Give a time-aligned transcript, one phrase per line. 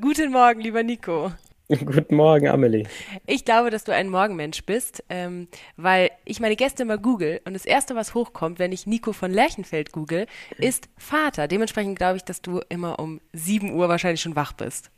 [0.00, 1.32] Guten Morgen, lieber Nico.
[1.68, 2.84] Guten Morgen, Amelie.
[3.26, 7.52] Ich glaube, dass du ein Morgenmensch bist, ähm, weil ich meine Gäste immer google und
[7.52, 10.26] das Erste, was hochkommt, wenn ich Nico von Lerchenfeld google,
[10.58, 11.48] ist Vater.
[11.48, 14.90] Dementsprechend glaube ich, dass du immer um 7 Uhr wahrscheinlich schon wach bist.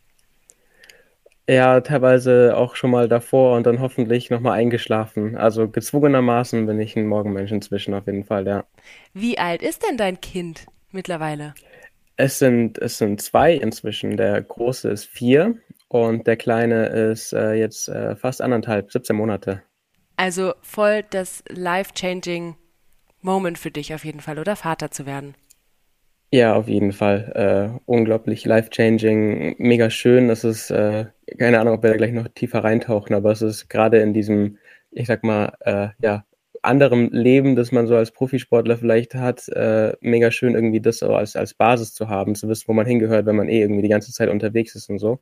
[1.48, 5.36] Ja, teilweise auch schon mal davor und dann hoffentlich nochmal eingeschlafen.
[5.36, 8.64] Also gezwungenermaßen bin ich ein Morgenmensch inzwischen auf jeden Fall, ja.
[9.14, 11.54] Wie alt ist denn dein Kind mittlerweile?
[12.16, 14.16] Es sind, es sind zwei inzwischen.
[14.16, 15.56] Der große ist vier
[15.88, 19.62] und der kleine ist äh, jetzt äh, fast anderthalb, 17 Monate.
[20.16, 22.56] Also voll das life-changing
[23.22, 25.34] Moment für dich auf jeden Fall, oder Vater zu werden.
[26.32, 27.32] Ja, auf jeden Fall.
[27.76, 30.28] Äh, unglaublich life-changing, mega schön.
[30.28, 31.06] Das ist, äh,
[31.38, 34.58] keine Ahnung, ob wir da gleich noch tiefer reintauchen, aber es ist gerade in diesem,
[34.90, 36.24] ich sag mal, äh, ja,
[36.62, 41.14] anderem Leben, das man so als Profisportler vielleicht hat, äh, mega schön irgendwie das so
[41.14, 43.88] als, als Basis zu haben, zu wissen, wo man hingehört, wenn man eh irgendwie die
[43.88, 45.20] ganze Zeit unterwegs ist und so.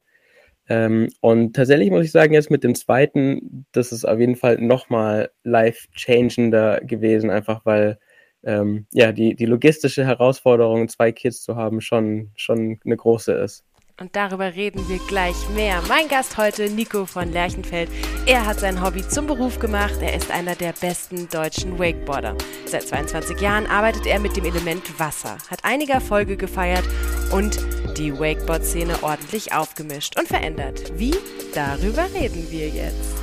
[0.69, 4.59] Ähm, und tatsächlich muss ich sagen, jetzt mit dem zweiten, das ist auf jeden Fall
[4.59, 7.99] nochmal life-changender gewesen, einfach weil
[8.45, 13.65] ähm, ja, die, die logistische Herausforderung, zwei Kids zu haben, schon, schon eine große ist.
[14.01, 15.83] Und darüber reden wir gleich mehr.
[15.87, 17.91] Mein Gast heute, Nico von Lerchenfeld.
[18.25, 19.97] Er hat sein Hobby zum Beruf gemacht.
[20.01, 22.35] Er ist einer der besten deutschen Wakeboarder.
[22.65, 26.85] Seit 22 Jahren arbeitet er mit dem Element Wasser, hat einige Erfolge gefeiert
[27.31, 27.59] und
[27.99, 30.99] die Wakeboard-Szene ordentlich aufgemischt und verändert.
[30.99, 31.15] Wie?
[31.53, 33.19] Darüber reden wir jetzt.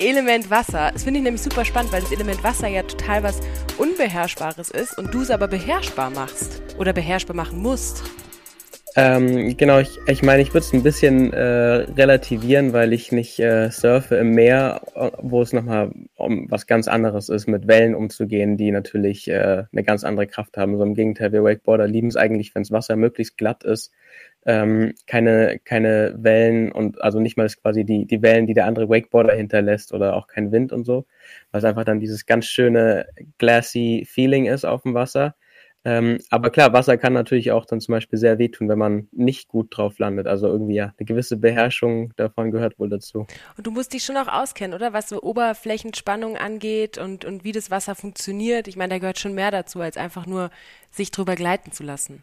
[0.00, 0.90] Element Wasser.
[0.92, 3.38] Das finde ich nämlich super spannend, weil das Element Wasser ja total was
[3.78, 8.02] Unbeherrschbares ist und du es aber beherrschbar machst oder beherrschbar machen musst.
[8.94, 13.38] Ähm, genau, ich, ich meine, ich würde es ein bisschen äh, relativieren, weil ich nicht
[13.38, 14.82] äh, surfe im Meer,
[15.18, 19.82] wo es nochmal um was ganz anderes ist, mit Wellen umzugehen, die natürlich äh, eine
[19.82, 20.76] ganz andere Kraft haben.
[20.76, 23.92] So im Gegenteil, wir Wakeboarder lieben es eigentlich, wenn das Wasser möglichst glatt ist,
[24.44, 28.90] ähm, keine, keine Wellen und also nicht mal quasi die, die Wellen, die der andere
[28.90, 31.06] Wakeboarder hinterlässt oder auch kein Wind und so,
[31.52, 33.06] es einfach dann dieses ganz schöne
[33.38, 35.34] glassy Feeling ist auf dem Wasser.
[35.84, 39.48] Ähm, aber klar, Wasser kann natürlich auch dann zum Beispiel sehr wehtun, wenn man nicht
[39.48, 40.28] gut drauf landet.
[40.28, 43.26] Also irgendwie ja, eine gewisse Beherrschung davon gehört wohl dazu.
[43.56, 44.92] Und du musst dich schon auch auskennen, oder?
[44.92, 48.68] Was so Oberflächenspannung angeht und, und wie das Wasser funktioniert.
[48.68, 50.50] Ich meine, da gehört schon mehr dazu, als einfach nur
[50.90, 52.22] sich drüber gleiten zu lassen.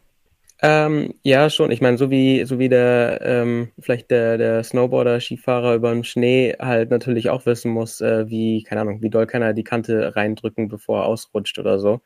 [0.62, 1.70] Ähm, ja, schon.
[1.70, 6.04] Ich meine, so wie, so wie der, ähm, vielleicht der, der Snowboarder, Skifahrer über den
[6.04, 9.64] Schnee halt natürlich auch wissen muss, äh, wie, keine Ahnung, wie doll kann er die
[9.64, 12.00] Kante reindrücken, bevor er ausrutscht oder so.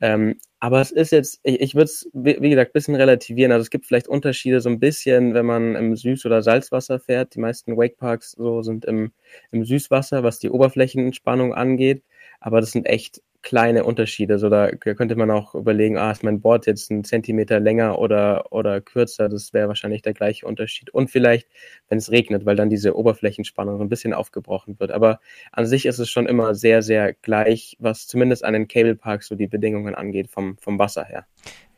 [0.00, 3.52] Ähm, aber es ist jetzt, ich, ich würde es, wie, gesagt, bisschen relativieren.
[3.52, 7.36] Also es gibt vielleicht Unterschiede so ein bisschen, wenn man im Süß- oder Salzwasser fährt.
[7.36, 9.12] Die meisten Wakeparks so sind im,
[9.52, 12.02] im Süßwasser, was die Oberflächenentspannung angeht.
[12.40, 14.40] Aber das sind echt kleine Unterschiede.
[14.40, 18.50] So da könnte man auch überlegen, ah, ist mein Board jetzt ein Zentimeter länger oder,
[18.50, 19.28] oder kürzer?
[19.28, 20.90] Das wäre wahrscheinlich der gleiche Unterschied.
[20.90, 21.46] Und vielleicht,
[21.88, 24.90] wenn es regnet, weil dann diese Oberflächenspannung so ein bisschen aufgebrochen wird.
[24.90, 25.20] Aber
[25.52, 29.28] an sich ist es schon immer sehr, sehr gleich, was zumindest an den Cable Parks
[29.28, 31.24] so die Bedingungen angeht, vom, vom Wasser her.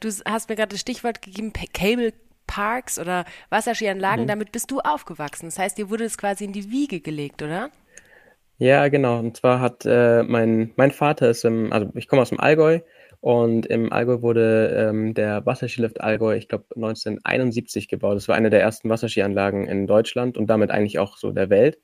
[0.00, 2.14] Du hast mir gerade das Stichwort gegeben, Cable
[2.46, 4.28] Parks oder Wasserskianlagen, mhm.
[4.28, 5.48] damit bist du aufgewachsen.
[5.48, 7.70] Das heißt, dir wurde es quasi in die Wiege gelegt, oder?
[8.60, 9.18] Ja, genau.
[9.20, 12.80] Und zwar hat äh, mein, mein Vater ist im, also ich komme aus dem Allgäu
[13.20, 18.16] und im Allgäu wurde ähm, der Wasserskilift Allgäu, ich glaube 1971 gebaut.
[18.16, 21.78] Das war eine der ersten Wasserskianlagen in Deutschland und damit eigentlich auch so der Welt.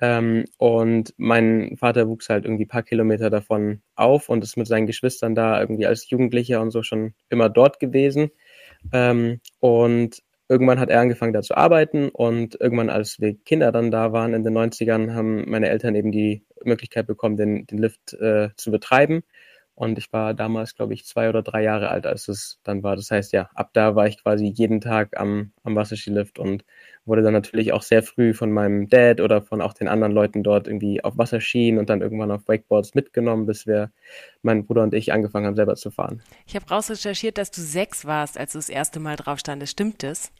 [0.00, 4.86] Ähm, und mein Vater wuchs halt irgendwie paar Kilometer davon auf und ist mit seinen
[4.86, 8.30] Geschwistern da irgendwie als Jugendlicher und so schon immer dort gewesen.
[8.92, 13.90] Ähm, und irgendwann hat er angefangen da zu arbeiten und irgendwann, als wir Kinder dann
[13.90, 18.14] da waren in den 90ern, haben meine Eltern eben die Möglichkeit bekommen, den, den Lift
[18.14, 19.22] äh, zu betreiben.
[19.74, 22.96] Und ich war damals, glaube ich, zwei oder drei Jahre alt, als es dann war.
[22.96, 26.64] Das heißt, ja, ab da war ich quasi jeden Tag am, am Wasserskilift und
[27.06, 30.42] wurde dann natürlich auch sehr früh von meinem Dad oder von auch den anderen Leuten
[30.42, 33.90] dort irgendwie auf Wasserskien und dann irgendwann auf Wakeboards mitgenommen, bis wir,
[34.42, 36.22] mein Bruder und ich, angefangen haben, selber zu fahren.
[36.46, 39.72] Ich habe rausrecherchiert, dass du sechs warst, als du das erste Mal drauf standest.
[39.72, 40.32] Stimmt das?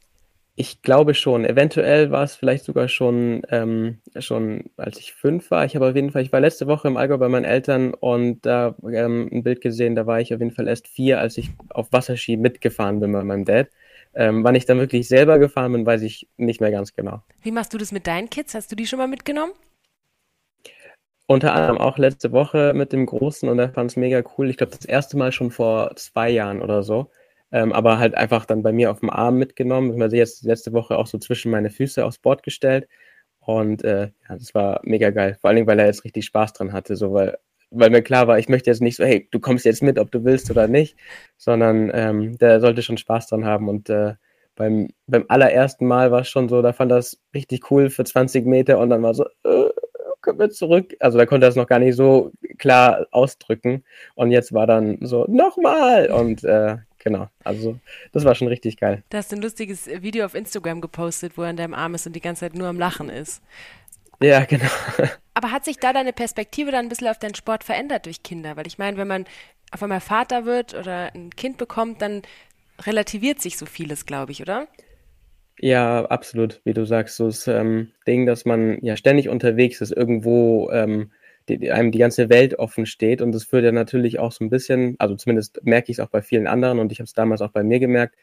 [0.59, 1.45] Ich glaube schon.
[1.45, 5.67] Eventuell war es vielleicht sogar schon, ähm, schon, als ich fünf war.
[5.67, 8.47] Ich habe auf jeden Fall, ich war letzte Woche im Allgäu bei meinen Eltern und
[8.47, 11.51] da ähm, ein Bild gesehen, da war ich auf jeden Fall erst vier, als ich
[11.69, 13.69] auf Wasserski mitgefahren bin bei meinem Dad.
[14.17, 17.23] Ähm, wann ich dann wirklich selber gefahren bin, weiß ich nicht mehr ganz genau.
[17.43, 18.55] Wie machst du das mit deinen Kids?
[18.55, 19.53] Hast du die schon mal mitgenommen?
[21.27, 24.49] Unter anderem auch letzte Woche mit dem Großen und er fand es mega cool.
[24.49, 27.11] Ich glaube, das erste Mal schon vor zwei Jahren oder so
[27.53, 30.01] ähm, aber halt einfach dann bei mir auf dem Arm mitgenommen.
[30.03, 32.89] Ich jetzt letzte Woche auch so zwischen meine Füße aufs Board gestellt.
[33.41, 35.37] Und äh, ja, das war mega geil.
[35.41, 37.39] Vor allen Dingen, weil er jetzt richtig Spaß dran hatte, so weil,
[37.71, 40.11] weil mir klar war, ich möchte jetzt nicht so, hey, du kommst jetzt mit, ob
[40.11, 40.97] du willst oder nicht,
[41.37, 44.15] sondern ähm, der sollte schon Spaß dran haben und äh,
[44.55, 48.47] beim, beim allerersten Mal war es schon so, da fand das richtig cool für 20
[48.47, 49.71] Meter und dann war so, äh,
[50.27, 50.95] können wir zurück?
[51.01, 53.85] Also da konnte er es noch gar nicht so klar ausdrücken.
[54.15, 56.11] Und jetzt war dann so, nochmal!
[56.11, 57.79] Und äh, genau, also
[58.13, 59.03] das war schon richtig geil.
[59.09, 62.07] Da hast du ein lustiges Video auf Instagram gepostet, wo er in deinem Arm ist
[62.07, 63.41] und die ganze Zeit nur am Lachen ist.
[64.21, 64.71] Ja, genau.
[65.35, 68.57] Aber hat sich da deine Perspektive dann ein bisschen auf deinen Sport verändert durch Kinder?
[68.57, 69.25] Weil ich meine, wenn man
[69.71, 72.23] auf einmal Vater wird oder ein Kind bekommt, dann
[72.83, 74.69] relativiert sich so vieles, glaube ich, oder?
[75.59, 79.91] Ja, absolut, wie du sagst, so das ähm, Ding, dass man ja ständig unterwegs ist,
[79.91, 81.11] irgendwo ähm,
[81.49, 83.23] die, einem die ganze Welt offen steht.
[83.23, 86.11] Und das führt ja natürlich auch so ein bisschen, also zumindest merke ich es auch
[86.11, 88.17] bei vielen anderen und ich habe es damals auch bei mir gemerkt,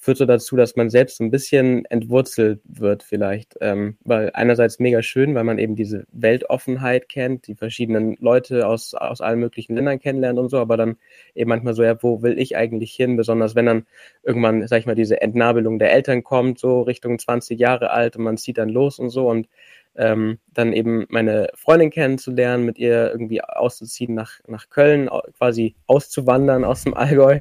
[0.00, 3.56] führt so dazu, dass man selbst so ein bisschen entwurzelt wird vielleicht.
[3.60, 8.94] Ähm, weil einerseits mega schön, weil man eben diese Weltoffenheit kennt, die verschiedenen Leute aus,
[8.94, 10.96] aus allen möglichen Ländern kennenlernt und so, aber dann
[11.34, 13.16] eben manchmal so, ja, wo will ich eigentlich hin?
[13.16, 13.86] Besonders wenn dann
[14.22, 18.24] irgendwann, sag ich mal, diese Entnabelung der Eltern kommt, so Richtung 20 Jahre alt und
[18.24, 19.48] man zieht dann los und so und
[19.96, 26.64] ähm, dann eben meine Freundin kennenzulernen, mit ihr irgendwie auszuziehen nach, nach Köln, quasi auszuwandern
[26.64, 27.40] aus dem Allgäu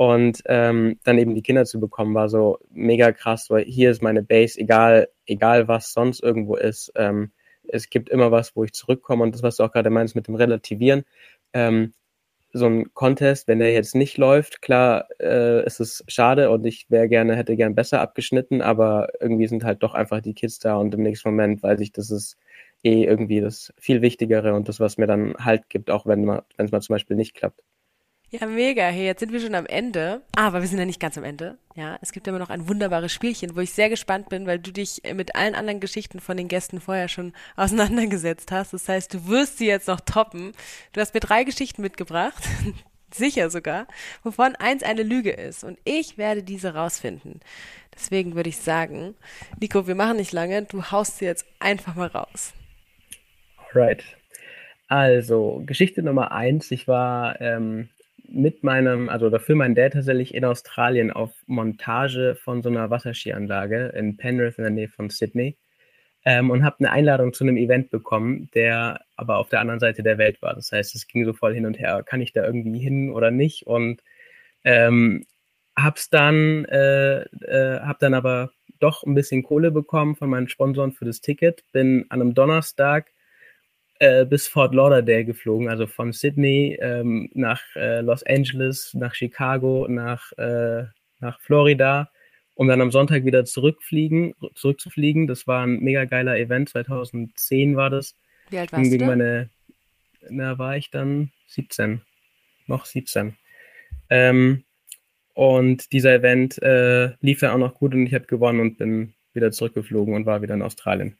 [0.00, 4.02] und ähm, dann eben die Kinder zu bekommen, war so mega krass, weil hier ist
[4.02, 6.90] meine Base, egal, egal was sonst irgendwo ist.
[6.96, 7.32] Ähm,
[7.68, 10.26] es gibt immer was, wo ich zurückkomme und das, was du auch gerade meinst mit
[10.26, 11.04] dem Relativieren,
[11.52, 11.92] ähm,
[12.54, 16.86] so ein Contest, wenn der jetzt nicht läuft, klar äh, ist es schade und ich
[16.90, 20.76] wäre gerne, hätte gern besser abgeschnitten, aber irgendwie sind halt doch einfach die Kids da
[20.76, 22.38] und im nächsten Moment weiß ich, das ist
[22.84, 26.26] eh irgendwie das viel Wichtigere und das, was mir dann Halt gibt, auch wenn
[26.56, 27.62] es mal zum Beispiel nicht klappt.
[28.32, 28.84] Ja, mega.
[28.84, 30.22] Hey, jetzt sind wir schon am Ende.
[30.36, 31.58] Aber wir sind ja nicht ganz am Ende.
[31.74, 34.70] Ja, es gibt immer noch ein wunderbares Spielchen, wo ich sehr gespannt bin, weil du
[34.70, 38.72] dich mit allen anderen Geschichten von den Gästen vorher schon auseinandergesetzt hast.
[38.72, 40.52] Das heißt, du wirst sie jetzt noch toppen.
[40.92, 42.40] Du hast mir drei Geschichten mitgebracht.
[43.12, 43.88] Sicher sogar,
[44.22, 45.64] wovon eins eine Lüge ist.
[45.64, 47.40] Und ich werde diese rausfinden.
[47.92, 49.16] Deswegen würde ich sagen,
[49.58, 50.62] Nico, wir machen nicht lange.
[50.62, 52.52] Du haust sie jetzt einfach mal raus.
[53.56, 54.04] Alright.
[54.86, 56.70] Also, Geschichte Nummer eins.
[56.70, 57.88] Ich war ähm,
[58.32, 63.92] mit meinem, also dafür mein Dad tatsächlich in Australien auf Montage von so einer Wasserskianlage
[63.96, 65.56] in Penrith in der Nähe von Sydney
[66.24, 70.02] ähm, und habe eine Einladung zu einem Event bekommen, der aber auf der anderen Seite
[70.02, 70.54] der Welt war.
[70.54, 73.30] Das heißt, es ging so voll hin und her, kann ich da irgendwie hin oder
[73.30, 73.66] nicht?
[73.66, 74.02] Und
[74.64, 75.26] ähm,
[75.76, 80.92] hab's dann, äh, äh, hab dann aber doch ein bisschen Kohle bekommen von meinen Sponsoren
[80.92, 81.64] für das Ticket.
[81.72, 83.12] Bin an einem Donnerstag
[84.00, 89.86] äh, bis Fort Lauderdale geflogen, also von Sydney ähm, nach äh, Los Angeles, nach Chicago,
[89.88, 90.84] nach, äh,
[91.20, 92.10] nach Florida,
[92.54, 95.26] um dann am Sonntag wieder zurückfliegen, zurückzufliegen.
[95.26, 98.16] Das war ein mega geiler Event, 2010 war das.
[98.48, 99.04] Wie alt warst gegen du?
[99.04, 99.50] Meine,
[100.30, 102.00] na, war ich dann 17,
[102.66, 103.36] noch 17.
[104.08, 104.64] Ähm,
[105.34, 109.12] und dieser Event äh, lief ja auch noch gut und ich habe gewonnen und bin
[109.34, 111.18] wieder zurückgeflogen und war wieder in Australien.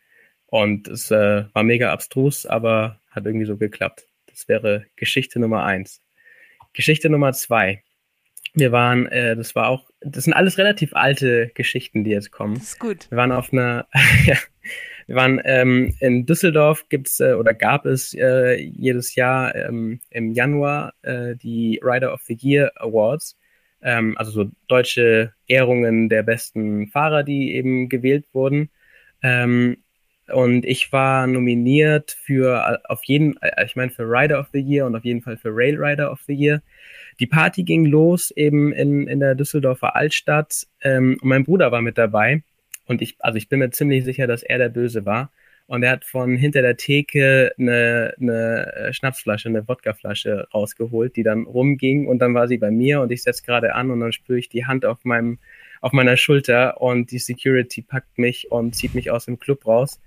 [0.51, 4.07] Und es äh, war mega abstrus, aber hat irgendwie so geklappt.
[4.27, 6.03] Das wäre Geschichte Nummer eins.
[6.73, 7.83] Geschichte Nummer zwei.
[8.55, 12.55] Wir waren, äh, das war auch, das sind alles relativ alte Geschichten, die jetzt kommen.
[12.55, 13.11] Das ist gut.
[13.11, 13.87] Wir waren auf einer,
[14.27, 14.37] ja,
[15.07, 20.33] wir waren ähm, in Düsseldorf gibt's äh, oder gab es äh, jedes Jahr ähm, im
[20.33, 23.37] Januar äh, die Rider of the Year Awards,
[23.83, 28.71] ähm, also so deutsche Ehrungen der besten Fahrer, die eben gewählt wurden.
[29.23, 29.79] Ähm,
[30.33, 34.87] und ich war nominiert für auf jeden, äh, ich meine für Rider of the Year
[34.87, 36.63] und auf jeden Fall für Rail Rider of the Year.
[37.19, 41.83] Die Party ging los eben in, in der Düsseldorfer Altstadt ähm, und mein Bruder war
[41.83, 42.43] mit dabei.
[42.87, 45.31] Und ich, also ich bin mir ziemlich sicher, dass er der Böse war.
[45.67, 51.23] Und er hat von hinter der Theke eine, eine äh, Schnapsflasche, eine Wodkaflasche rausgeholt, die
[51.23, 54.11] dann rumging und dann war sie bei mir und ich setze gerade an und dann
[54.11, 55.39] spüre ich die Hand auf meinem
[55.81, 60.01] auf meiner Schulter und die Security packt mich und zieht mich aus dem Club raus.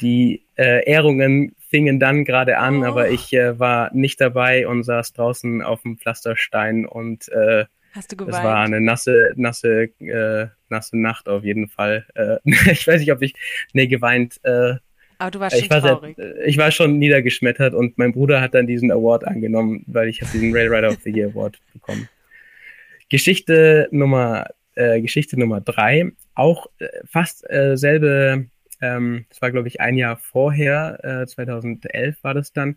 [0.00, 2.86] Die äh, Ehrungen fingen dann gerade an, oh.
[2.86, 8.12] aber ich äh, war nicht dabei und saß draußen auf dem Pflasterstein und äh, Hast
[8.12, 8.36] du geweint?
[8.36, 12.06] es war eine nasse, nasse, äh, nasse Nacht auf jeden Fall.
[12.14, 12.36] Äh,
[12.70, 13.34] ich weiß nicht, ob ich,
[13.72, 14.38] nee, geweint.
[14.42, 14.74] Äh,
[15.18, 16.16] aber du warst schon ich war traurig.
[16.16, 20.20] Sehr, ich war schon niedergeschmettert und mein Bruder hat dann diesen Award angenommen, weil ich
[20.20, 22.08] habe diesen Rail Rider of the Year Award bekommen.
[23.08, 28.46] Geschichte Nummer, äh, Geschichte Nummer drei, auch äh, fast äh, selbe
[28.80, 32.76] ähm, das war, glaube ich, ein Jahr vorher, äh, 2011 war das dann,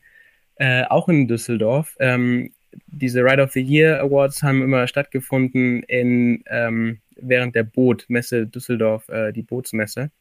[0.56, 1.96] äh, auch in Düsseldorf.
[2.00, 2.52] Ähm,
[2.88, 9.08] diese Ride of the Year Awards haben immer stattgefunden in, ähm, während der Bootmesse Düsseldorf,
[9.10, 10.12] äh, die Bootsmesse.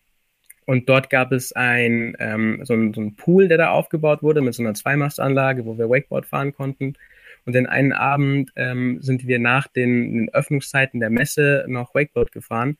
[0.64, 4.54] Und dort gab es ein, ähm, so, ein, so Pool, der da aufgebaut wurde mit
[4.54, 6.94] so einer Zweimastanlage, wo wir Wakeboard fahren konnten.
[7.46, 12.32] Und den einen Abend ähm, sind wir nach den, den Öffnungszeiten der Messe noch Wakeboard
[12.32, 12.76] gefahren.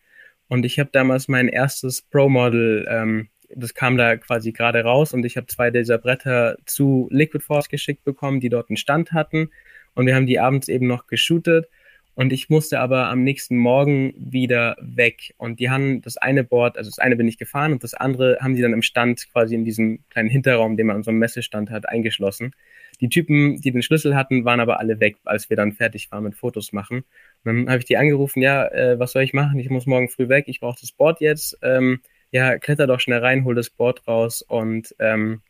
[0.48, 5.24] Und ich habe damals mein erstes Pro-Model, ähm, das kam da quasi gerade raus und
[5.24, 9.50] ich habe zwei dieser Bretter zu Liquid Force geschickt bekommen, die dort einen Stand hatten.
[9.94, 11.68] Und wir haben die abends eben noch geshootet.
[12.14, 15.34] Und ich musste aber am nächsten Morgen wieder weg.
[15.36, 18.38] Und die haben das eine Board, also das eine bin ich gefahren und das andere
[18.40, 21.20] haben sie dann im Stand quasi in diesem kleinen Hinterraum, den man an so einem
[21.20, 22.54] Messestand hat, eingeschlossen.
[23.00, 26.24] Die Typen, die den Schlüssel hatten, waren aber alle weg, als wir dann fertig waren
[26.24, 27.04] mit Fotos machen.
[27.44, 29.58] Dann habe ich die angerufen, ja, äh, was soll ich machen?
[29.58, 31.58] Ich muss morgen früh weg, ich brauche das Board jetzt.
[31.62, 35.42] Ähm, ja, kletter doch schnell rein, hol das Board raus und ähm,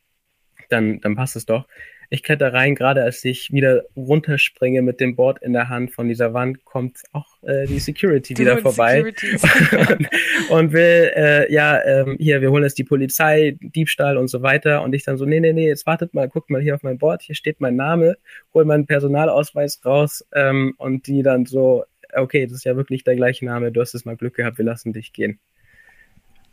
[0.68, 1.66] dann, dann passt es doch.
[2.10, 6.08] Ich kletter rein, gerade als ich wieder runterspringe mit dem Board in der Hand von
[6.08, 9.02] dieser Wand, kommt auch äh, die Security du wieder vorbei
[9.90, 10.08] und,
[10.48, 14.82] und, will, äh, ja, ähm, hier, wir holen jetzt die Polizei, Diebstahl und so weiter.
[14.82, 16.96] Und ich dann so, nee, nee, nee, jetzt wartet mal, guckt mal hier auf mein
[16.96, 18.16] Board, hier steht mein Name,
[18.54, 21.84] hol meinen Personalausweis raus ähm, und die dann so,
[22.14, 24.64] okay, das ist ja wirklich der gleiche Name, du hast es mal Glück gehabt, wir
[24.64, 25.38] lassen dich gehen.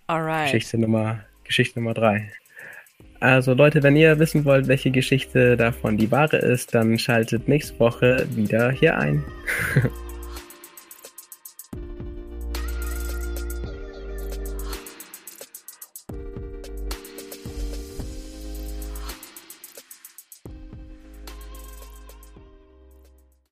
[0.08, 0.52] Alright.
[0.52, 2.30] Geschichte Nummer, Geschichte Nummer drei.
[3.26, 7.80] Also Leute, wenn ihr wissen wollt, welche Geschichte davon die wahre ist, dann schaltet nächste
[7.80, 9.24] Woche wieder hier ein.